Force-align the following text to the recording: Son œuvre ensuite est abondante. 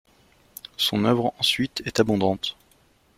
Son 0.77 1.05
œuvre 1.05 1.31
ensuite 1.37 1.83
est 1.85 1.99
abondante. 1.99 2.57